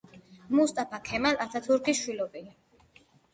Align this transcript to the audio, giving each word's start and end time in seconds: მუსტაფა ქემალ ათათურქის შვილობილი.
მუსტაფა 0.59 0.99
ქემალ 1.09 1.37
ათათურქის 1.45 2.01
შვილობილი. 2.07 2.57